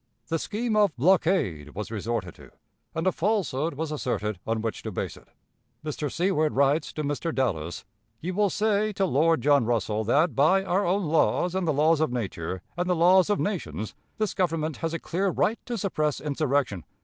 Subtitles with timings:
[0.29, 2.49] The scheme of blockade was resorted to,
[2.95, 5.27] and a falsehood was asserted on which to base it.
[5.85, 6.11] Mr.
[6.11, 7.31] Seward writes to Mr.
[7.31, 7.85] Dallas:
[8.19, 11.99] "You will say (to Lord John Russell) that, by our own laws and the laws
[12.01, 16.19] of nature and the laws of nations, this Government has a clear right to suppress
[16.19, 16.83] insurrection.